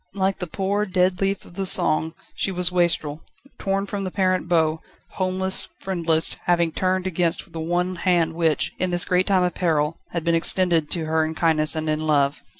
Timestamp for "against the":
7.05-7.59